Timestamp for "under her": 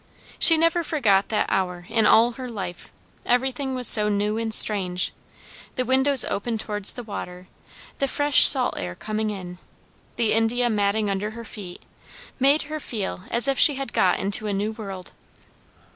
11.07-11.45